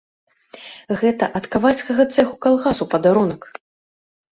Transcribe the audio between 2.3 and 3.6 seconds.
калгасу падарунак!